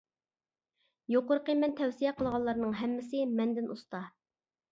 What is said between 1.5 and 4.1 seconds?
مەن تەۋسىيە قىلغانلارنىڭ ھەممىسى مەندىن ئۇستا.